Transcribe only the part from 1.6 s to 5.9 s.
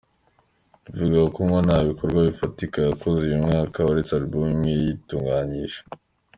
nta bikorwa bifatika yakoze uyu mwaka uretse album imwe yatunganyije.